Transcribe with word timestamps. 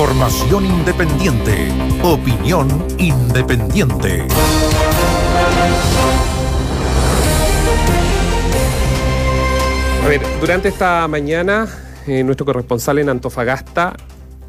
Información 0.00 0.64
independiente. 0.64 1.68
Opinión 2.02 2.86
independiente. 2.96 4.26
A 10.02 10.08
ver, 10.08 10.22
durante 10.40 10.70
esta 10.70 11.06
mañana, 11.06 11.68
eh, 12.06 12.24
nuestro 12.24 12.46
corresponsal 12.46 12.98
en 13.00 13.10
Antofagasta 13.10 13.94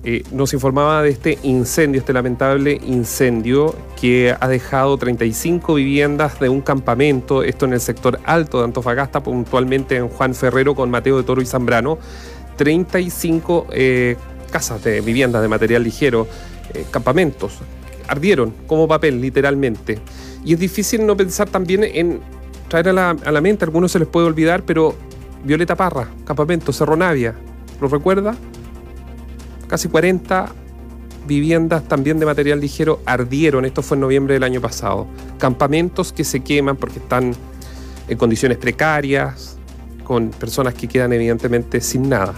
eh, 0.05 0.23
nos 0.31 0.53
informaba 0.53 1.03
de 1.03 1.09
este 1.09 1.37
incendio, 1.43 1.99
este 1.99 2.13
lamentable 2.13 2.79
incendio 2.85 3.75
que 3.99 4.33
ha 4.39 4.47
dejado 4.47 4.95
35 4.97 5.73
viviendas 5.73 6.39
de 6.39 6.47
un 6.47 6.61
campamento, 6.61 7.43
esto 7.43 7.65
en 7.65 7.73
el 7.73 7.81
sector 7.81 8.21
alto 8.23 8.59
de 8.59 8.63
Antofagasta, 8.63 9.21
puntualmente 9.21 9.97
en 9.97 10.07
Juan 10.07 10.33
Ferrero 10.33 10.75
con 10.75 10.89
Mateo 10.89 11.17
de 11.17 11.23
Toro 11.23 11.41
y 11.41 11.45
Zambrano. 11.45 11.99
35 12.55 13.67
eh, 13.71 14.17
casas 14.51 14.83
de 14.83 15.01
viviendas 15.01 15.41
de 15.41 15.47
material 15.47 15.83
ligero, 15.83 16.27
eh, 16.73 16.85
campamentos, 16.91 17.53
ardieron 18.07 18.53
como 18.67 18.87
papel, 18.87 19.19
literalmente. 19.19 19.99
Y 20.45 20.53
es 20.53 20.59
difícil 20.59 21.05
no 21.05 21.17
pensar 21.17 21.49
también 21.49 21.83
en 21.83 22.19
traer 22.67 22.89
a 22.89 22.93
la, 22.93 23.09
a 23.09 23.31
la 23.31 23.41
mente, 23.41 23.65
algunos 23.65 23.91
se 23.91 23.99
les 23.99 24.07
puede 24.07 24.27
olvidar, 24.27 24.63
pero 24.63 24.95
Violeta 25.43 25.75
Parra, 25.75 26.09
campamento 26.25 26.71
Cerro 26.71 26.95
Navia, 26.95 27.35
¿lo 27.79 27.87
recuerda? 27.87 28.35
Casi 29.67 29.87
40 29.87 30.53
viviendas 31.27 31.87
también 31.87 32.19
de 32.19 32.25
material 32.25 32.59
ligero 32.59 33.01
ardieron, 33.05 33.65
esto 33.65 33.81
fue 33.81 33.95
en 33.95 34.01
noviembre 34.01 34.33
del 34.33 34.43
año 34.43 34.61
pasado. 34.61 35.07
Campamentos 35.37 36.11
que 36.11 36.23
se 36.23 36.41
queman 36.41 36.77
porque 36.77 36.99
están 36.99 37.33
en 38.07 38.17
condiciones 38.17 38.57
precarias, 38.57 39.57
con 40.03 40.29
personas 40.31 40.73
que 40.73 40.87
quedan 40.87 41.13
evidentemente 41.13 41.79
sin 41.79 42.09
nada. 42.09 42.33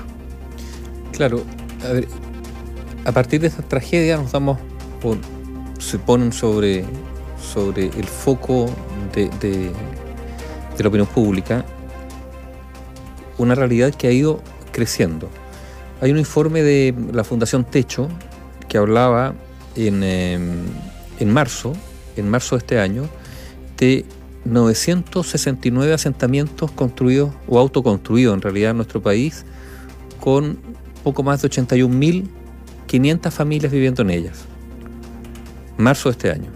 Claro, 1.12 1.42
a, 1.84 1.94
ver, 1.94 2.08
a 3.06 3.12
partir 3.12 3.42
de 3.42 3.48
esta 3.48 3.62
tragedia 3.64 4.18
nos 4.18 4.32
damos, 4.32 4.58
se 5.80 6.00
ponen 6.00 6.32
sobre, 6.32 6.86
sobre 7.42 7.88
el 7.88 8.06
foco 8.06 8.68
de, 9.14 9.30
de, 9.40 9.72
la 10.80 10.88
opinión 10.88 11.08
pública 11.08 11.64
una 13.38 13.56
realidad 13.56 13.94
que 13.94 14.08
ha 14.08 14.12
ido 14.12 14.42
creciendo. 14.72 15.30
Hay 16.02 16.12
un 16.12 16.18
informe 16.18 16.62
de 16.62 16.94
la 17.12 17.24
Fundación 17.24 17.64
Techo 17.64 18.10
que 18.68 18.78
hablaba 18.78 19.34
en, 19.76 20.04
eh, 20.04 20.40
en 21.20 21.34
marzo, 21.34 21.74
en 22.16 22.30
marzo 22.30 22.56
de 22.56 22.60
este 22.60 22.80
año, 22.80 23.08
de 23.78 24.06
969 24.46 25.94
asentamientos 25.94 26.72
construidos 26.72 27.32
o 27.48 27.60
autoconstruidos 27.60 28.34
en 28.34 28.42
realidad 28.42 28.72
en 28.72 28.78
nuestro 28.78 29.02
país, 29.02 29.46
con 30.20 30.58
poco 31.04 31.24
más 31.24 31.42
de 31.42 31.50
81.500 31.50 33.32
familias 33.32 33.72
viviendo 33.72 34.02
en 34.02 34.10
ellas. 34.10 34.46
Marzo 35.78 36.10
de 36.10 36.14
este 36.14 36.32
año. 36.32 36.50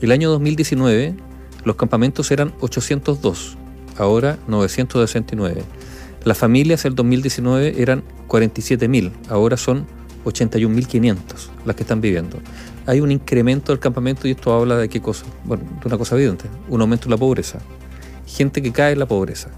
El 0.00 0.12
año 0.12 0.30
2019 0.30 1.14
los 1.64 1.76
campamentos 1.76 2.30
eran 2.30 2.52
802, 2.60 3.56
ahora 3.96 4.38
969. 4.48 5.62
Las 6.24 6.38
familias 6.38 6.84
el 6.84 6.94
2019 6.94 7.80
eran 7.80 8.02
47.000, 8.28 9.12
ahora 9.28 9.56
son 9.56 9.86
81.500 10.24 11.16
las 11.64 11.76
que 11.76 11.82
están 11.82 12.00
viviendo. 12.00 12.38
Hay 12.86 13.00
un 13.00 13.12
incremento 13.12 13.70
del 13.72 13.78
campamento 13.78 14.26
y 14.26 14.32
esto 14.32 14.52
habla 14.52 14.76
de 14.76 14.88
qué 14.88 15.00
cosa? 15.00 15.24
Bueno, 15.44 15.64
de 15.80 15.86
una 15.86 15.98
cosa 15.98 16.16
evidente, 16.16 16.46
un 16.68 16.80
aumento 16.80 17.04
de 17.04 17.10
la 17.10 17.16
pobreza. 17.16 17.60
Gente 18.26 18.60
que 18.60 18.72
cae 18.72 18.92
en 18.92 18.98
la 18.98 19.06
pobreza. 19.06 19.50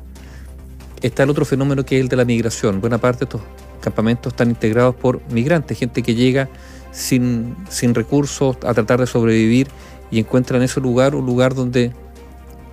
Está 1.05 1.25
el 1.25 1.29
otro 1.29 1.45
fenómeno 1.45 1.85
que 1.85 1.97
es 1.97 2.01
el 2.01 2.09
de 2.09 2.17
la 2.17 2.25
migración. 2.25 2.81
Buena 2.81 2.97
parte 2.97 3.21
de 3.21 3.25
estos 3.27 3.43
campamentos 3.83 4.33
están 4.33 4.49
integrados 4.49 4.95
por 4.95 5.21
migrantes, 5.31 5.79
gente 5.79 6.03
que 6.03 6.15
llega 6.15 6.49
sin, 6.93 7.55
sin 7.69 7.95
recursos 7.95 8.57
a 8.65 8.73
tratar 8.73 9.01
de 9.01 9.07
sobrevivir 9.07 9.69
y 10.11 10.19
encuentra 10.19 10.57
en 10.57 10.63
ese 10.63 10.81
lugar 10.81 11.15
un 11.15 11.27
lugar 11.27 11.55
donde 11.55 11.93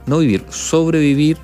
no 0.06 0.20
vivir, 0.20 0.46
sobrevivir, 0.48 1.40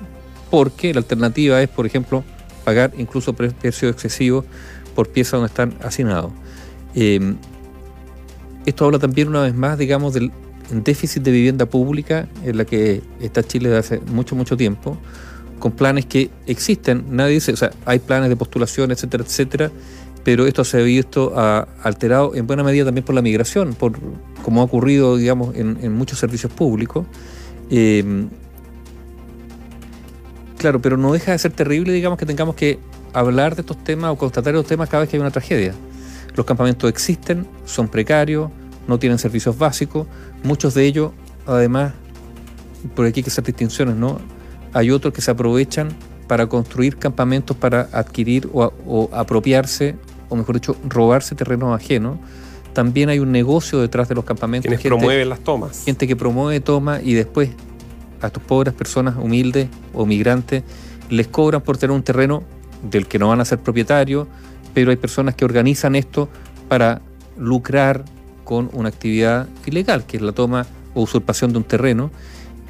porque 0.50 0.94
la 0.94 1.00
alternativa 1.00 1.60
es, 1.60 1.68
por 1.68 1.84
ejemplo, 1.84 2.24
pagar 2.64 2.94
incluso 2.96 3.34
precios 3.34 3.92
excesivos 3.92 4.46
por 4.94 5.10
pieza 5.10 5.36
donde 5.36 5.48
están 5.48 5.74
hacinados. 5.82 6.32
Eh, 6.94 7.34
esto 8.64 8.86
habla 8.86 8.98
también 8.98 9.28
una 9.28 9.42
vez 9.42 9.54
más, 9.54 9.76
digamos, 9.76 10.14
del 10.14 10.32
déficit 10.70 11.22
de 11.22 11.32
vivienda 11.32 11.66
pública 11.66 12.28
en 12.44 12.56
la 12.56 12.64
que 12.64 13.02
está 13.20 13.42
Chile 13.42 13.68
desde 13.68 13.96
hace 13.96 14.10
mucho, 14.10 14.34
mucho 14.34 14.56
tiempo, 14.56 14.96
con 15.58 15.72
planes 15.72 16.06
que 16.06 16.30
existen, 16.46 17.04
nadie 17.10 17.34
dice, 17.34 17.52
o 17.52 17.56
sea, 17.56 17.70
hay 17.84 17.98
planes 17.98 18.28
de 18.28 18.36
postulación, 18.36 18.90
etcétera, 18.90 19.24
etcétera, 19.24 19.70
pero 20.24 20.46
esto 20.46 20.64
se 20.64 20.78
ha 20.78 20.82
visto 20.82 21.32
uh, 21.34 21.66
alterado 21.82 22.34
en 22.34 22.46
buena 22.46 22.62
medida 22.62 22.84
también 22.84 23.04
por 23.04 23.14
la 23.14 23.22
migración, 23.22 23.74
por 23.74 23.98
como 24.42 24.60
ha 24.60 24.64
ocurrido, 24.64 25.16
digamos, 25.16 25.56
en, 25.56 25.92
muchos 25.92 26.18
servicios 26.18 26.52
públicos. 26.52 27.06
Eh, 27.70 28.26
claro, 30.58 30.80
pero 30.80 30.96
no 30.96 31.12
deja 31.12 31.32
de 31.32 31.38
ser 31.38 31.52
terrible, 31.52 31.92
digamos, 31.92 32.18
que 32.18 32.26
tengamos 32.26 32.54
que 32.54 32.78
hablar 33.12 33.54
de 33.54 33.62
estos 33.62 33.82
temas 33.82 34.10
o 34.10 34.16
constatar 34.16 34.54
estos 34.54 34.66
temas 34.66 34.88
cada 34.88 35.02
vez 35.02 35.10
que 35.10 35.16
hay 35.16 35.20
una 35.20 35.30
tragedia. 35.30 35.74
Los 36.34 36.46
campamentos 36.46 36.88
existen, 36.90 37.46
son 37.64 37.88
precarios, 37.88 38.50
no 38.86 38.98
tienen 38.98 39.18
servicios 39.18 39.56
básicos, 39.56 40.06
muchos 40.42 40.74
de 40.74 40.84
ellos, 40.84 41.12
además, 41.46 41.94
por 42.94 43.06
aquí 43.06 43.20
hay 43.20 43.24
que 43.24 43.30
hacer 43.30 43.44
distinciones, 43.44 43.96
¿no? 43.96 44.18
Hay 44.72 44.90
otros 44.90 45.12
que 45.14 45.20
se 45.20 45.30
aprovechan 45.30 45.88
para 46.26 46.46
construir 46.46 46.96
campamentos 46.96 47.56
para 47.56 47.88
adquirir 47.92 48.48
o, 48.52 48.72
o 48.86 49.10
apropiarse, 49.12 49.96
o 50.28 50.36
mejor 50.36 50.56
dicho, 50.56 50.76
robarse 50.86 51.34
terrenos 51.34 51.74
ajenos. 51.74 52.18
También 52.74 53.08
hay 53.08 53.18
un 53.18 53.32
negocio 53.32 53.80
detrás 53.80 54.08
de 54.08 54.14
los 54.14 54.24
campamentos. 54.24 54.68
Quienes 54.68 54.82
gente, 54.82 54.96
promueven 54.96 55.28
las 55.28 55.40
tomas. 55.40 55.84
Gente 55.84 56.06
que 56.06 56.14
promueve 56.14 56.60
tomas 56.60 57.02
y 57.02 57.14
después 57.14 57.50
a 58.20 58.26
estas 58.26 58.42
pobres 58.42 58.74
personas 58.74 59.16
humildes 59.16 59.68
o 59.94 60.04
migrantes 60.06 60.62
les 61.08 61.26
cobran 61.26 61.62
por 61.62 61.78
tener 61.78 61.94
un 61.94 62.02
terreno 62.02 62.42
del 62.82 63.06
que 63.06 63.18
no 63.18 63.28
van 63.28 63.40
a 63.40 63.44
ser 63.44 63.58
propietarios, 63.58 64.28
pero 64.74 64.90
hay 64.90 64.96
personas 64.96 65.34
que 65.34 65.44
organizan 65.44 65.94
esto 65.94 66.28
para 66.68 67.00
lucrar 67.38 68.04
con 68.44 68.70
una 68.72 68.88
actividad 68.88 69.48
ilegal, 69.66 70.04
que 70.06 70.18
es 70.18 70.22
la 70.22 70.32
toma 70.32 70.66
o 70.94 71.02
usurpación 71.02 71.52
de 71.52 71.58
un 71.58 71.64
terreno. 71.64 72.10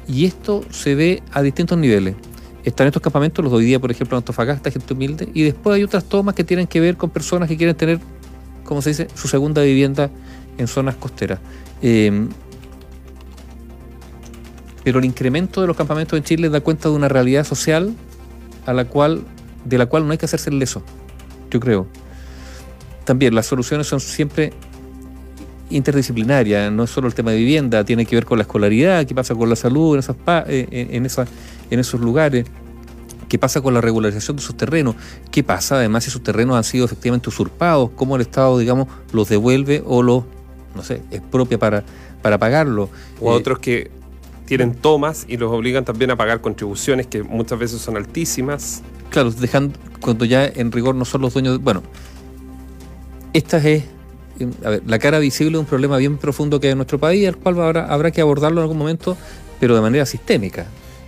Y 0.09 0.25
esto 0.25 0.65
se 0.71 0.95
ve 0.95 1.21
a 1.31 1.43
distintos 1.43 1.77
niveles. 1.77 2.15
Están 2.63 2.87
estos 2.87 3.01
campamentos, 3.01 3.43
los 3.43 3.51
de 3.51 3.59
hoy 3.59 3.65
día, 3.65 3.79
por 3.79 3.91
ejemplo, 3.91 4.17
en 4.17 4.21
Antofagasta, 4.21 4.71
gente 4.71 4.93
humilde, 4.93 5.29
y 5.33 5.43
después 5.43 5.75
hay 5.75 5.83
otras 5.83 6.03
tomas 6.03 6.35
que 6.35 6.43
tienen 6.43 6.67
que 6.67 6.79
ver 6.79 6.97
con 6.97 7.11
personas 7.11 7.47
que 7.47 7.55
quieren 7.55 7.75
tener, 7.75 7.99
como 8.65 8.81
se 8.81 8.89
dice, 8.89 9.07
su 9.13 9.27
segunda 9.27 9.61
vivienda 9.61 10.09
en 10.57 10.67
zonas 10.67 10.95
costeras. 10.95 11.39
Eh, 11.81 12.27
pero 14.83 14.99
el 14.99 15.05
incremento 15.05 15.61
de 15.61 15.67
los 15.67 15.77
campamentos 15.77 16.17
en 16.17 16.23
Chile 16.23 16.49
da 16.49 16.61
cuenta 16.61 16.89
de 16.89 16.95
una 16.95 17.07
realidad 17.07 17.45
social 17.45 17.93
a 18.65 18.73
la 18.73 18.85
cual, 18.85 19.23
de 19.63 19.77
la 19.77 19.85
cual 19.85 20.05
no 20.05 20.11
hay 20.11 20.17
que 20.17 20.25
hacerse 20.25 20.49
el 20.49 20.57
leso, 20.57 20.81
yo 21.51 21.59
creo. 21.59 21.87
También 23.05 23.35
las 23.35 23.45
soluciones 23.45 23.87
son 23.87 23.99
siempre 23.99 24.53
interdisciplinarias, 25.69 26.71
no 26.71 26.83
es 26.83 26.89
solo 26.89 27.07
el 27.07 27.13
tema 27.13 27.31
de 27.31 27.37
vivienda, 27.37 27.83
tiene 27.83 28.05
que 28.05 28.15
ver 28.15 28.25
con 28.25 28.37
la 28.37 28.43
escolaridad, 28.43 29.05
qué 29.05 29.13
pasa 29.13 29.35
con 29.35 29.49
la 29.49 29.55
salud 29.55 29.95
en, 29.95 29.99
esas, 29.99 30.15
en, 30.47 31.05
esa, 31.05 31.27
en 31.69 31.79
esos 31.79 31.99
lugares, 31.99 32.45
qué 33.27 33.37
pasa 33.37 33.61
con 33.61 33.73
la 33.73 33.81
regularización 33.81 34.37
de 34.37 34.43
sus 34.43 34.57
terrenos, 34.57 34.95
qué 35.31 35.43
pasa 35.43 35.75
además 35.75 36.03
si 36.03 36.11
sus 36.11 36.23
terrenos 36.23 36.57
han 36.57 36.63
sido 36.63 36.85
efectivamente 36.85 37.29
usurpados, 37.29 37.91
cómo 37.95 38.15
el 38.15 38.21
Estado, 38.21 38.57
digamos, 38.57 38.87
los 39.13 39.29
devuelve 39.29 39.83
o 39.85 40.01
los, 40.01 40.23
no 40.75 40.83
sé, 40.83 41.01
expropia 41.11 41.59
para, 41.59 41.83
para 42.21 42.37
pagarlo. 42.37 42.89
O 43.21 43.31
a 43.31 43.35
eh, 43.35 43.37
otros 43.37 43.59
que 43.59 43.91
tienen 44.45 44.73
tomas 44.73 45.25
y 45.27 45.37
los 45.37 45.51
obligan 45.51 45.85
también 45.85 46.09
a 46.09 46.15
pagar 46.15 46.41
contribuciones 46.41 47.05
que 47.05 47.21
muchas 47.21 47.59
veces 47.59 47.79
son 47.81 47.97
altísimas. 47.97 48.81
Claro, 49.11 49.31
dejan 49.31 49.73
cuando 50.01 50.25
ya 50.25 50.45
en 50.45 50.71
rigor 50.71 50.95
no 50.95 51.05
son 51.05 51.21
los 51.21 51.33
dueños. 51.33 51.53
De, 51.53 51.63
bueno, 51.63 51.83
esta 53.33 53.57
es 53.57 53.83
la 54.85 54.99
cara 54.99 55.19
visible 55.19 55.53
de 55.53 55.59
un 55.59 55.65
problema 55.65 55.97
bien 55.97 56.17
profundo 56.17 56.59
que 56.59 56.67
hay 56.67 56.71
en 56.71 56.77
nuestro 56.77 56.99
país, 56.99 57.27
al 57.27 57.37
cual 57.37 57.59
habrá, 57.59 57.85
habrá 57.85 58.11
que 58.11 58.21
abordarlo 58.21 58.61
en 58.61 58.63
algún 58.63 58.77
momento, 58.77 59.17
pero 59.59 59.75
de 59.75 59.81
manera 59.81 60.05
sistémica. 60.05 60.67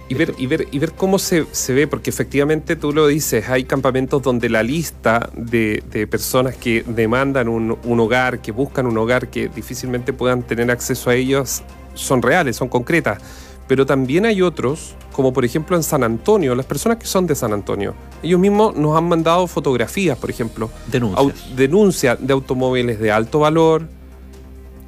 Y 0.10 0.14
ver, 0.14 0.36
y 0.38 0.46
ver, 0.46 0.68
y 0.72 0.80
ver 0.80 0.92
cómo 0.92 1.18
se, 1.20 1.46
se, 1.52 1.74
ve, 1.74 1.88
porque 1.88 2.10
efectivamente 2.10 2.76
tú 2.76 2.92
lo 2.92 3.08
dices, 3.08 3.48
hay 3.48 3.64
campamentos 3.64 4.22
donde 4.22 4.50
la 4.50 4.62
lista 4.62 5.30
de, 5.34 5.82
de 5.90 6.06
personas 6.06 6.58
que 6.58 6.84
demandan 6.86 7.48
un, 7.48 7.78
un, 7.82 8.00
hogar, 8.02 8.42
que 8.42 8.52
buscan 8.52 8.88
un 8.88 8.98
hogar, 8.98 9.30
que 9.30 9.48
difícilmente 9.48 10.12
puedan 10.12 10.44
tener 10.44 10.70
acceso 10.70 11.10
a 11.10 11.16
ellos, 11.16 11.64
son 11.94 12.22
reales, 12.22 12.58
son 12.58 12.68
concretas. 12.68 13.22
Pero 13.72 13.86
también 13.86 14.26
hay 14.26 14.42
otros, 14.42 14.96
como 15.14 15.32
por 15.32 15.46
ejemplo 15.46 15.78
en 15.78 15.84
San 15.84 16.04
Antonio, 16.04 16.56
las 16.56 16.66
personas 16.66 16.98
que 16.98 17.06
son 17.06 17.26
de 17.26 17.36
San 17.36 17.54
Antonio. 17.54 17.96
Ellos 18.22 18.38
mismos 18.38 18.76
nos 18.76 18.98
han 18.98 19.06
mandado 19.06 19.48
fotografías, 19.48 20.18
por 20.18 20.30
ejemplo. 20.30 20.70
Denuncias. 20.92 21.56
Denuncia 21.56 22.18
de 22.18 22.34
automóviles 22.34 23.00
de 23.00 23.14
alto 23.14 23.40
valor 23.40 23.88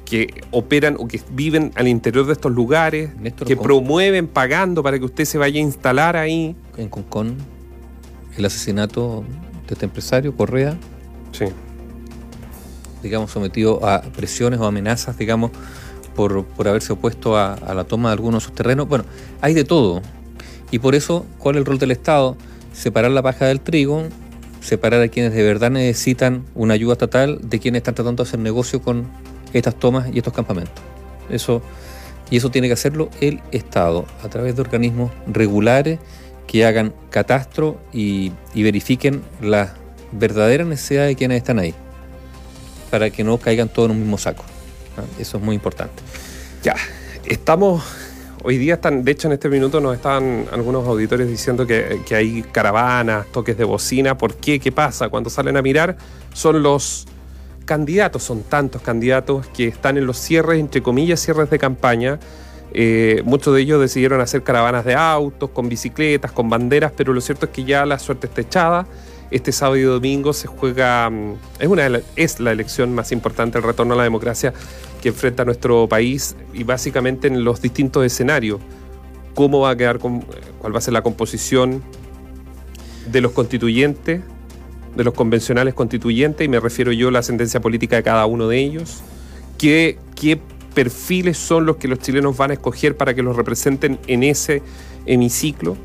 que 0.04 0.44
operan 0.50 0.96
o 0.98 1.08
que 1.08 1.18
viven 1.30 1.72
al 1.76 1.88
interior 1.88 2.26
de 2.26 2.34
estos 2.34 2.52
lugares, 2.52 3.16
Néstor, 3.16 3.48
que 3.48 3.56
promueven 3.56 4.28
pagando 4.28 4.82
para 4.82 4.98
que 4.98 5.06
usted 5.06 5.24
se 5.24 5.38
vaya 5.38 5.60
a 5.60 5.62
instalar 5.62 6.14
ahí. 6.14 6.54
En 6.76 6.90
Concón, 6.90 7.36
el 8.36 8.44
asesinato 8.44 9.24
de 9.66 9.72
este 9.72 9.86
empresario, 9.86 10.36
Correa. 10.36 10.76
Sí. 11.32 11.46
digamos, 13.02 13.30
sometido 13.30 13.82
a 13.88 14.02
presiones 14.02 14.60
o 14.60 14.66
amenazas, 14.66 15.16
digamos, 15.16 15.52
por, 16.14 16.46
haberse 16.58 16.92
opuesto 16.92 17.36
a, 17.36 17.56
la 17.74 17.84
toma 17.84 18.10
de 18.10 18.14
algunos 18.14 18.42
de 18.42 18.46
sus 18.46 18.54
terrenos. 18.54 18.88
Bueno, 18.88 19.04
hay 19.40 19.54
de 19.54 19.64
todo. 19.64 20.02
Y 20.70 20.78
por 20.78 20.94
eso, 20.94 21.26
¿cuál 21.38 21.56
es 21.56 21.60
el 21.60 21.66
rol 21.66 21.78
del 21.78 21.90
Estado? 21.90 22.36
Separar 22.72 23.10
la 23.10 23.22
paja 23.22 23.46
del 23.46 23.60
trigo, 23.60 24.04
separar 24.60 25.02
a 25.02 25.08
quienes 25.08 25.32
de 25.32 25.42
verdad 25.42 25.70
necesitan 25.70 26.44
una 26.54 26.74
ayuda 26.74 26.94
estatal 26.94 27.38
de 27.42 27.58
quienes 27.58 27.80
están 27.80 27.94
tratando 27.94 28.24
de 28.24 28.28
hacer 28.28 28.40
negocio 28.40 28.82
con 28.82 29.06
estas 29.52 29.78
tomas 29.78 30.08
y 30.12 30.18
estos 30.18 30.32
campamentos. 30.32 30.82
Eso, 31.30 31.62
y 32.30 32.36
eso 32.36 32.50
tiene 32.50 32.66
que 32.66 32.74
hacerlo 32.74 33.10
el 33.20 33.40
Estado, 33.52 34.06
a 34.22 34.28
través 34.28 34.56
de 34.56 34.62
organismos 34.62 35.12
regulares 35.26 35.98
que 36.46 36.64
hagan 36.64 36.94
catastro 37.10 37.80
y, 37.92 38.32
verifiquen 38.54 39.22
la 39.40 39.74
verdadera 40.12 40.64
necesidad 40.64 41.06
de 41.06 41.16
quienes 41.16 41.38
están 41.38 41.58
ahí, 41.58 41.74
para 42.90 43.10
que 43.10 43.24
no 43.24 43.38
caigan 43.38 43.68
todos 43.68 43.90
en 43.90 43.96
un 43.96 44.02
mismo 44.02 44.18
saco. 44.18 44.44
Eso 45.18 45.38
es 45.38 45.42
muy 45.42 45.54
importante. 45.54 46.02
Ya, 46.62 46.76
estamos 47.24 47.82
Hoy 48.46 48.58
día 48.58 48.74
están, 48.74 49.04
de 49.04 49.12
hecho 49.12 49.26
en 49.28 49.32
este 49.32 49.48
minuto 49.48 49.80
nos 49.80 49.94
están 49.94 50.44
algunos 50.52 50.86
auditores 50.86 51.26
diciendo 51.30 51.66
que, 51.66 52.02
que, 52.06 52.14
hay 52.14 52.42
caravanas, 52.42 53.24
toques 53.32 53.56
de 53.56 53.64
bocina. 53.64 54.18
¿Por 54.18 54.34
qué? 54.34 54.60
¿Qué 54.60 54.70
pasa? 54.70 55.08
Cuando 55.08 55.30
salen 55.30 55.56
a 55.56 55.62
mirar 55.62 55.96
son 56.34 56.62
los 56.62 57.06
candidatos, 57.64 58.22
son 58.22 58.42
tantos 58.42 58.82
candidatos 58.82 59.46
que 59.46 59.68
están 59.68 59.96
en 59.96 60.06
los 60.06 60.18
cierres, 60.18 60.60
entre 60.60 60.82
comillas, 60.82 61.20
cierres 61.20 61.48
de 61.48 61.58
campaña. 61.58 62.18
Eh, 62.74 63.22
muchos 63.24 63.54
de 63.54 63.62
ellos 63.62 63.80
decidieron 63.80 64.20
hacer 64.20 64.42
caravanas 64.42 64.84
de 64.84 64.94
autos, 64.94 65.48
con 65.48 65.70
bicicletas, 65.70 66.30
con 66.30 66.50
banderas, 66.50 66.92
pero 66.94 67.14
lo 67.14 67.22
cierto 67.22 67.46
es 67.46 67.52
que 67.52 67.64
ya 67.64 67.86
la 67.86 67.98
suerte 67.98 68.26
está 68.26 68.42
echada. 68.42 68.86
Este 69.30 69.52
sábado 69.52 69.76
y 69.76 69.82
domingo 69.82 70.32
se 70.32 70.46
juega, 70.46 71.08
mm, 71.10 71.34
es, 71.58 71.68
una, 71.68 72.00
es 72.16 72.40
la 72.40 72.52
elección 72.52 72.94
más 72.94 73.12
importante, 73.12 73.58
el 73.58 73.64
retorno 73.64 73.94
a 73.94 73.96
la 73.96 74.04
democracia 74.04 74.52
que 75.02 75.08
enfrenta 75.08 75.44
nuestro 75.44 75.88
país 75.88 76.36
y 76.52 76.64
básicamente 76.64 77.28
en 77.28 77.44
los 77.44 77.60
distintos 77.60 78.04
escenarios. 78.04 78.60
¿Cómo 79.34 79.60
va 79.60 79.70
a 79.70 79.76
quedar, 79.76 79.98
cuál 79.98 80.74
va 80.74 80.78
a 80.78 80.80
ser 80.80 80.94
la 80.94 81.02
composición 81.02 81.82
de 83.10 83.20
los 83.20 83.32
constituyentes 83.32 84.20
de 84.96 85.04
los 85.04 85.14
convencionales 85.14 85.74
constituyentes, 85.74 86.44
y 86.44 86.48
me 86.48 86.60
refiero 86.60 86.92
yo 86.92 87.08
a 87.08 87.10
la 87.10 87.18
ascendencia 87.20 87.60
política 87.60 87.96
de 87.96 88.02
cada 88.02 88.26
uno 88.26 88.48
de 88.48 88.58
ellos, 88.58 89.02
qué, 89.58 89.98
qué 90.14 90.38
perfiles 90.74 91.38
son 91.38 91.66
los 91.66 91.76
que 91.76 91.88
los 91.88 91.98
chilenos 91.98 92.36
van 92.36 92.50
a 92.50 92.54
escoger 92.54 92.96
para 92.96 93.14
que 93.14 93.22
los 93.22 93.36
representen 93.36 93.98
en 94.06 94.22
ese 94.22 94.62
hemiciclo. 95.06 95.76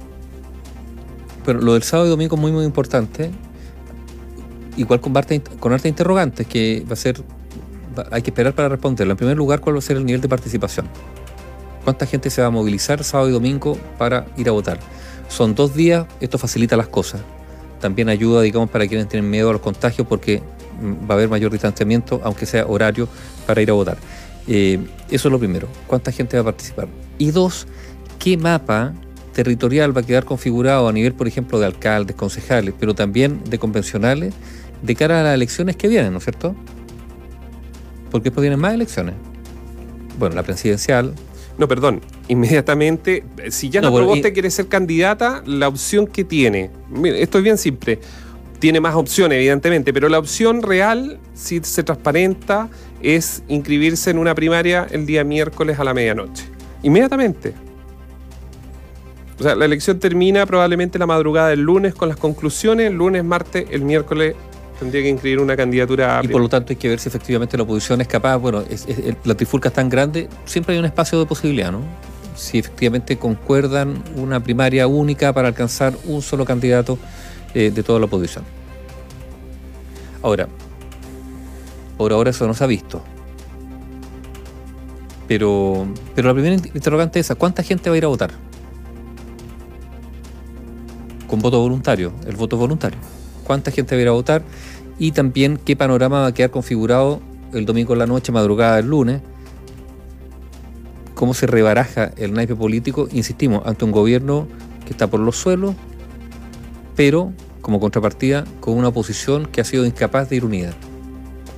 Pero 1.45 1.61
lo 1.61 1.73
del 1.73 1.83
sábado 1.83 2.07
y 2.07 2.09
domingo 2.09 2.35
es 2.35 2.41
muy, 2.41 2.51
muy 2.51 2.65
importante. 2.65 3.31
Igual 4.77 5.01
con, 5.01 5.13
con 5.59 5.73
arte 5.73 5.89
interrogantes, 5.89 6.47
que 6.47 6.85
va 6.87 6.93
a 6.93 6.95
ser, 6.95 7.21
hay 8.11 8.21
que 8.21 8.29
esperar 8.29 8.53
para 8.53 8.69
responderlo. 8.69 9.11
En 9.13 9.17
primer 9.17 9.37
lugar, 9.37 9.59
¿cuál 9.59 9.75
va 9.75 9.79
a 9.79 9.81
ser 9.81 9.97
el 9.97 10.05
nivel 10.05 10.21
de 10.21 10.29
participación? 10.29 10.87
¿Cuánta 11.83 12.05
gente 12.05 12.29
se 12.29 12.41
va 12.41 12.47
a 12.47 12.51
movilizar 12.51 13.03
sábado 13.03 13.29
y 13.29 13.33
domingo 13.33 13.77
para 13.97 14.25
ir 14.37 14.47
a 14.47 14.51
votar? 14.51 14.79
Son 15.27 15.55
dos 15.55 15.73
días, 15.73 16.05
esto 16.21 16.37
facilita 16.37 16.77
las 16.77 16.87
cosas 16.87 17.21
también 17.79 18.09
ayuda, 18.09 18.41
digamos, 18.41 18.69
para 18.69 18.87
quienes 18.87 19.07
tienen 19.07 19.29
miedo 19.29 19.49
a 19.49 19.53
los 19.53 19.61
contagios 19.61 20.05
porque 20.07 20.41
mm, 20.81 21.09
va 21.09 21.13
a 21.13 21.17
haber 21.17 21.29
mayor 21.29 21.51
distanciamiento, 21.51 22.21
aunque 22.23 22.45
sea 22.45 22.65
horario, 22.67 23.07
para 23.47 23.61
ir 23.61 23.69
a 23.71 23.73
votar. 23.73 23.97
Eh, 24.47 24.79
eso 25.09 25.27
es 25.27 25.31
lo 25.31 25.39
primero. 25.39 25.67
¿Cuánta 25.87 26.11
gente 26.11 26.37
va 26.37 26.41
a 26.41 26.45
participar? 26.45 26.87
Y 27.17 27.31
dos, 27.31 27.67
¿qué 28.19 28.37
mapa 28.37 28.93
territorial 29.33 29.95
va 29.95 30.01
a 30.01 30.05
quedar 30.05 30.25
configurado 30.25 30.87
a 30.87 30.93
nivel, 30.93 31.13
por 31.13 31.27
ejemplo, 31.27 31.59
de 31.59 31.65
alcaldes, 31.65 32.15
concejales, 32.15 32.73
pero 32.79 32.95
también 32.95 33.41
de 33.49 33.57
convencionales, 33.59 34.33
de 34.81 34.95
cara 34.95 35.21
a 35.21 35.23
las 35.23 35.35
elecciones 35.35 35.75
que 35.75 35.87
vienen, 35.87 36.11
¿no 36.11 36.17
es 36.17 36.23
cierto? 36.23 36.55
Porque 38.11 38.25
después 38.25 38.41
vienen 38.41 38.59
más 38.59 38.73
elecciones. 38.73 39.15
Bueno, 40.17 40.35
la 40.35 40.43
presidencial, 40.43 41.13
no, 41.59 41.67
perdón. 41.67 41.99
Inmediatamente, 42.29 43.25
si 43.49 43.69
ya 43.69 43.81
no, 43.81 43.93
Proboste 43.93 44.31
quiere 44.31 44.49
ser 44.49 44.67
candidata, 44.67 45.43
la 45.45 45.67
opción 45.67 46.07
que 46.07 46.23
tiene, 46.23 46.71
esto 47.03 47.37
es 47.37 47.43
bien 47.43 47.57
simple, 47.57 47.99
tiene 48.59 48.79
más 48.79 48.95
opciones, 48.95 49.37
evidentemente, 49.37 49.93
pero 49.93 50.07
la 50.07 50.19
opción 50.19 50.63
real, 50.63 51.19
si 51.33 51.59
se 51.61 51.83
transparenta, 51.83 52.69
es 53.01 53.43
inscribirse 53.49 54.09
en 54.09 54.19
una 54.19 54.35
primaria 54.35 54.87
el 54.89 55.05
día 55.05 55.25
miércoles 55.25 55.79
a 55.79 55.83
la 55.83 55.93
medianoche. 55.93 56.45
Inmediatamente. 56.81 57.53
O 59.39 59.43
sea, 59.43 59.55
la 59.55 59.65
elección 59.65 59.99
termina 59.99 60.45
probablemente 60.45 60.99
la 60.99 61.05
madrugada 61.05 61.49
del 61.49 61.61
lunes 61.61 61.95
con 61.95 62.09
las 62.09 62.17
conclusiones, 62.17 62.91
lunes, 62.91 63.23
martes, 63.23 63.67
el 63.71 63.83
miércoles 63.83 64.35
tendría 64.77 65.01
que 65.01 65.09
inscribir 65.09 65.39
una 65.39 65.55
candidatura. 65.55 66.19
Y 66.23 66.27
por 66.27 66.41
lo 66.41 66.49
tanto 66.49 66.73
hay 66.73 66.75
que 66.75 66.89
ver 66.89 66.99
si 66.99 67.07
efectivamente 67.07 67.55
la 67.55 67.63
oposición 67.63 68.01
es 68.01 68.07
capaz, 68.07 68.37
bueno, 68.37 68.63
la 69.23 69.35
trifulca 69.35 69.69
es 69.69 69.75
tan 69.75 69.87
grande, 69.87 70.27
siempre 70.45 70.73
hay 70.73 70.79
un 70.79 70.85
espacio 70.85 71.19
de 71.19 71.25
posibilidad, 71.25 71.71
¿no? 71.71 71.81
Si 72.35 72.57
efectivamente 72.57 73.17
concuerdan 73.17 74.03
una 74.15 74.41
primaria 74.41 74.87
única 74.87 75.33
para 75.33 75.49
alcanzar 75.49 75.93
un 76.05 76.21
solo 76.21 76.43
candidato 76.45 76.97
eh, 77.53 77.71
de 77.71 77.83
toda 77.83 77.99
la 77.99 78.05
oposición. 78.05 78.43
Ahora, 80.21 80.47
por 81.97 82.11
ahora 82.11 82.31
eso 82.31 82.45
no 82.45 82.53
se 82.53 82.63
ha 82.63 82.67
visto. 82.67 83.01
Pero, 85.29 85.87
pero 86.15 86.27
la 86.29 86.33
primera 86.33 86.55
interrogante 86.55 87.19
es 87.19 87.27
esa, 87.27 87.35
¿cuánta 87.35 87.63
gente 87.63 87.89
va 87.89 87.95
a 87.95 87.97
ir 87.97 88.05
a 88.05 88.07
votar? 88.07 88.48
Con 91.29 91.39
voto 91.39 91.59
voluntario, 91.59 92.11
el 92.25 92.35
voto 92.35 92.57
voluntario 92.57 92.99
cuánta 93.49 93.71
gente 93.71 93.95
va 94.05 94.11
a 94.11 94.13
votar 94.13 94.43
y 94.99 95.11
también 95.11 95.57
qué 95.57 95.75
panorama 95.75 96.19
va 96.19 96.27
a 96.27 96.33
quedar 96.35 96.51
configurado 96.51 97.19
el 97.51 97.65
domingo 97.65 97.93
en 97.93 97.99
la 97.99 98.05
noche, 98.05 98.31
madrugada 98.31 98.75
del 98.75 98.85
lunes, 98.85 99.21
cómo 101.15 101.33
se 101.33 101.47
rebaraja 101.47 102.11
el 102.15 102.31
naipe 102.33 102.55
político, 102.55 103.07
insistimos, 103.11 103.65
ante 103.65 103.85
un 103.85 103.91
gobierno 103.91 104.47
que 104.85 104.91
está 104.91 105.07
por 105.07 105.19
los 105.19 105.35
suelos, 105.35 105.73
pero 106.95 107.33
como 107.61 107.79
contrapartida 107.79 108.45
con 108.59 108.77
una 108.77 108.89
oposición 108.89 109.47
que 109.47 109.61
ha 109.61 109.63
sido 109.63 109.83
incapaz 109.83 110.29
de 110.29 110.35
ir 110.35 110.45
unida 110.45 110.73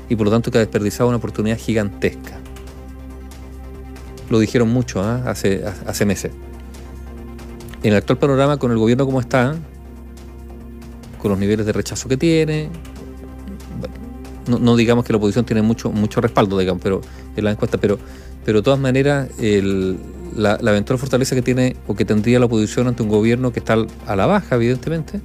y 0.07 0.15
por 0.15 0.27
lo 0.27 0.31
tanto 0.31 0.49
que 0.49 0.59
ha 0.59 0.61
desperdiciado 0.61 1.09
una 1.09 1.17
oportunidad 1.17 1.57
gigantesca. 1.57 2.39
Lo 4.29 4.39
dijeron 4.39 4.69
mucho 4.69 5.03
¿ah? 5.03 5.23
hace 5.25 6.05
meses. 6.05 6.31
En 7.83 7.91
el 7.91 7.95
actual 7.95 8.19
panorama, 8.19 8.57
con 8.57 8.71
el 8.71 8.77
gobierno 8.77 9.05
como 9.05 9.19
está, 9.19 9.55
con 11.19 11.31
los 11.31 11.39
niveles 11.39 11.65
de 11.65 11.71
rechazo 11.71 12.09
que 12.09 12.17
tiene. 12.17 12.69
no, 14.47 14.75
digamos 14.75 15.05
que 15.05 15.13
la 15.13 15.17
oposición 15.17 15.45
tiene 15.45 15.61
mucho, 15.61 15.91
mucho 15.91 16.21
respaldo, 16.21 16.57
digamos, 16.57 16.81
pero 16.83 17.01
en 17.35 17.43
la 17.43 17.51
encuesta, 17.51 17.77
pero, 17.77 17.97
pero 18.45 18.59
de 18.59 18.63
todas 18.63 18.79
maneras 18.79 19.29
la, 20.35 20.57
la 20.61 20.71
eventual 20.71 20.99
fortaleza 20.99 21.35
que 21.35 21.41
tiene 21.41 21.75
o 21.87 21.95
que 21.95 22.05
tendría 22.05 22.39
la 22.39 22.45
oposición 22.45 22.87
ante 22.87 23.03
un 23.03 23.09
gobierno 23.09 23.51
que 23.51 23.59
está 23.59 23.77
a 24.05 24.15
la 24.15 24.25
baja, 24.25 24.55
evidentemente, 24.55 25.21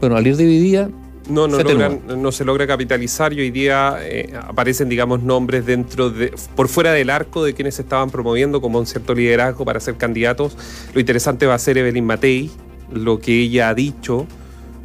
bueno, 0.00 0.16
al 0.16 0.26
ir 0.26 0.36
dividida, 0.36 0.90
no, 1.28 1.48
no, 1.48 2.16
no 2.16 2.32
se 2.32 2.44
logra 2.44 2.66
capitalizar 2.66 3.32
y 3.32 3.40
hoy 3.40 3.50
día 3.50 3.96
eh, 4.00 4.32
aparecen, 4.42 4.88
digamos, 4.88 5.22
nombres 5.22 5.64
dentro 5.64 6.10
de, 6.10 6.34
por 6.54 6.68
fuera 6.68 6.92
del 6.92 7.10
arco 7.10 7.44
de 7.44 7.54
quienes 7.54 7.78
estaban 7.78 8.10
promoviendo 8.10 8.60
como 8.60 8.78
un 8.78 8.86
cierto 8.86 9.14
liderazgo 9.14 9.64
para 9.64 9.80
ser 9.80 9.96
candidatos. 9.96 10.56
Lo 10.92 11.00
interesante 11.00 11.46
va 11.46 11.54
a 11.54 11.58
ser 11.58 11.78
Evelyn 11.78 12.04
Matei, 12.04 12.50
lo 12.92 13.18
que 13.18 13.40
ella 13.40 13.70
ha 13.70 13.74
dicho, 13.74 14.26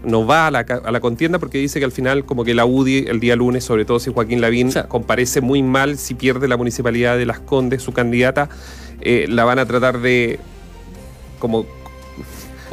no 0.03 0.25
va 0.25 0.47
a 0.47 0.51
la, 0.51 0.99
contienda 1.01 1.39
porque 1.39 1.57
dice 1.57 1.79
que 1.79 1.85
al 1.85 1.91
final 1.91 2.25
como 2.25 2.45
que 2.45 2.53
la 2.53 2.65
UDI 2.65 3.05
el 3.09 3.19
día 3.19 3.35
lunes, 3.35 3.65
sobre 3.65 3.83
todo 3.83 3.99
si 3.99 4.11
Joaquín 4.11 4.39
Lavín 4.39 4.71
comparece 4.87 5.41
muy 5.41 5.61
mal 5.61 5.97
si 5.97 6.13
pierde 6.13 6.47
la 6.47 6.55
municipalidad 6.55 7.17
de 7.17 7.25
Las 7.25 7.39
Condes, 7.39 7.83
su 7.83 7.91
candidata, 7.91 8.49
eh, 9.01 9.25
la 9.27 9.43
van 9.43 9.59
a 9.59 9.65
tratar 9.65 9.99
de 9.99 10.39
como, 11.39 11.65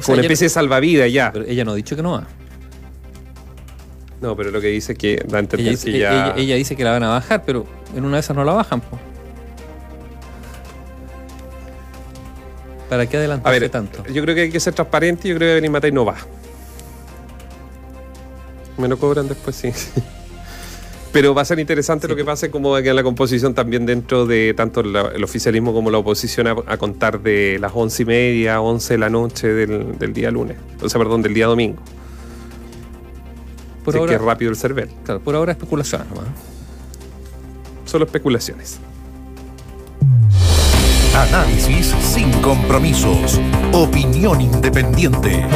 una 0.08 0.22
especie 0.22 0.44
de 0.44 0.50
salvavidas 0.50 1.12
ya. 1.12 1.32
Pero 1.32 1.46
ella 1.46 1.64
no 1.64 1.72
ha 1.72 1.74
dicho 1.74 1.96
que 1.96 2.02
no 2.02 2.12
va. 2.12 2.28
No, 4.20 4.36
pero 4.36 4.50
lo 4.50 4.60
que 4.60 4.68
dice 4.68 4.92
es 4.92 4.98
que 4.98 5.22
da 5.26 5.38
a 5.38 5.40
entender 5.40 5.74
ella, 5.74 5.82
que 5.82 5.98
ya... 5.98 6.34
ella, 6.36 6.56
dice 6.56 6.74
que 6.74 6.84
la 6.84 6.92
van 6.92 7.02
a 7.02 7.08
bajar, 7.08 7.42
pero 7.44 7.66
en 7.94 8.04
una 8.04 8.16
de 8.16 8.20
esas 8.20 8.36
no 8.36 8.44
la 8.44 8.52
bajan, 8.52 8.82
¿Para 12.88 13.06
qué 13.06 13.16
adelantarse 13.16 13.68
tanto? 13.68 14.04
Yo 14.06 14.22
creo 14.22 14.34
que 14.34 14.42
hay 14.42 14.50
que 14.50 14.60
ser 14.60 14.72
transparente 14.72 15.26
y 15.26 15.32
yo 15.32 15.36
creo 15.36 15.50
que 15.50 15.54
Benny 15.56 15.68
Matei 15.68 15.90
no 15.90 16.04
va. 16.04 16.16
Me 18.78 18.86
lo 18.86 18.96
cobran 18.96 19.26
después, 19.26 19.56
sí. 19.56 19.72
Pero 21.12 21.34
va 21.34 21.42
a 21.42 21.44
ser 21.46 21.58
interesante 21.58 22.06
lo 22.08 22.14
que 22.14 22.26
pase 22.26 22.50
como 22.50 22.74
a 22.74 22.80
la 22.82 23.02
composición 23.02 23.54
también 23.54 23.86
dentro 23.86 24.26
de 24.26 24.52
tanto 24.54 24.80
el 24.80 25.24
oficialismo 25.24 25.72
como 25.72 25.90
la 25.90 25.96
oposición 25.96 26.46
a, 26.46 26.76
contar 26.76 27.20
de 27.20 27.56
las 27.58 27.72
once 27.74 28.02
y 28.02 28.06
media, 28.06 28.60
once 28.60 28.94
de 28.94 28.98
la 28.98 29.08
noche 29.08 29.48
del, 29.48 30.12
día 30.12 30.30
lunes. 30.30 30.58
O 30.82 30.90
sea, 30.90 30.98
perdón, 30.98 31.22
del 31.22 31.32
día 31.32 31.46
domingo. 31.46 31.78
Por 33.86 33.96
ahora, 33.96 34.18
que 34.18 34.24
rápido 34.24 34.50
el 34.50 34.56
cervel. 34.56 34.90
Claro, 35.04 35.20
por 35.20 35.36
ahora 35.36 35.52
especulación 35.52 36.04
Solo 37.84 38.04
especulaciones. 38.04 38.80
Análisis 41.14 41.94
sin 42.02 42.30
compromisos. 42.42 43.40
Opinión 43.72 44.40
independiente. 44.40 45.46